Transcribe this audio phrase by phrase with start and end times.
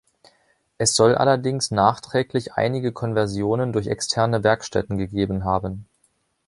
[0.79, 5.85] Es soll allerdings nachträglich einige Konversionen durch externe Werkstätten gegeben haben.